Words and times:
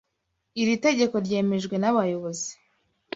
iri 0.61 0.75
tegeko 0.85 1.15
ryemejwe 1.25 1.75
n’abayobozi 1.79 2.49